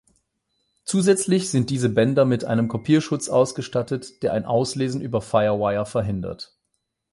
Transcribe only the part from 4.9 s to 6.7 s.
über Firewire verhindert.